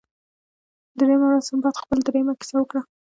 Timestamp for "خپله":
1.83-2.01